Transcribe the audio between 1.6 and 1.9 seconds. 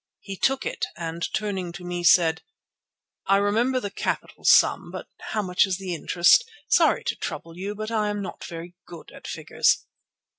to